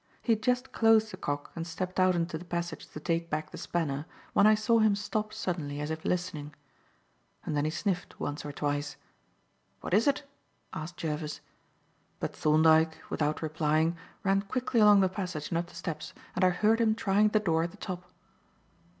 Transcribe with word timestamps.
He 0.23 0.31
had 0.31 0.41
just 0.41 0.71
closed 0.71 1.11
the 1.11 1.17
cock 1.17 1.51
and 1.55 1.67
stepped 1.67 1.99
out 1.99 2.15
into 2.15 2.35
the 2.39 2.43
passage 2.43 2.87
to 2.87 2.99
take 2.99 3.29
back 3.29 3.51
the 3.51 3.57
spanner, 3.59 4.07
when 4.33 4.47
I 4.47 4.55
saw 4.55 4.79
him 4.79 4.95
stop 4.95 5.31
suddenly 5.31 5.79
as 5.79 5.91
if 5.91 6.03
listening. 6.03 6.55
And 7.45 7.55
then 7.55 7.65
he 7.65 7.69
sniffed 7.69 8.19
once 8.19 8.43
or 8.43 8.51
twice. 8.51 8.95
"What 9.81 9.93
is 9.93 10.07
it?" 10.07 10.23
asked 10.73 10.97
Jervis; 10.97 11.39
but 12.19 12.35
Thorndyke, 12.35 12.97
without 13.11 13.43
replying, 13.43 13.95
ran 14.23 14.41
quickly 14.41 14.79
along 14.79 15.01
the 15.01 15.07
passage 15.07 15.49
and 15.49 15.57
up 15.59 15.67
the 15.67 15.75
steps, 15.75 16.15
and 16.35 16.43
I 16.43 16.49
heard 16.49 16.81
him 16.81 16.95
trying 16.95 17.27
the 17.27 17.39
door 17.39 17.61
at 17.61 17.69
the 17.69 17.77
top. 17.77 18.09